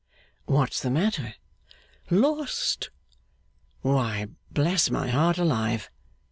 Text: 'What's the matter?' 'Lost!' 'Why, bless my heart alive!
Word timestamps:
'What's 0.45 0.81
the 0.81 0.89
matter?' 0.89 1.35
'Lost!' 2.09 2.89
'Why, 3.83 4.29
bless 4.49 4.89
my 4.89 5.09
heart 5.09 5.37
alive! 5.37 5.91